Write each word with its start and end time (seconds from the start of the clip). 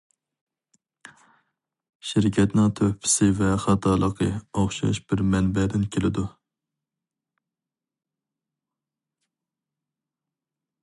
شىركەتنىڭ 2.11 2.71
تۆھپىسى 2.79 3.27
ۋە 3.41 3.49
خاتالىقى 3.65 4.31
ئوخشاش 4.39 5.03
بىر 5.11 5.23
مەنبەدىن 5.35 5.87
كېلىدۇ. 5.97 6.27